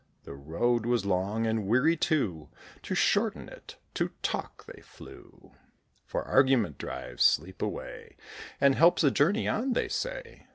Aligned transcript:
The 0.23 0.33
road 0.33 0.87
was 0.87 1.05
long, 1.05 1.45
and 1.45 1.67
weary 1.67 1.95
too: 1.95 2.49
To 2.81 2.95
shorten 2.95 3.47
it, 3.47 3.77
to 3.93 4.09
talk 4.23 4.65
they 4.65 4.81
flew. 4.81 5.51
For 6.07 6.23
argument 6.23 6.79
drives 6.79 7.23
sleep 7.23 7.61
away, 7.61 8.17
And 8.59 8.73
helps 8.73 9.03
a 9.03 9.11
journey 9.11 9.47
on, 9.47 9.73
they 9.73 9.89
say. 9.89 10.47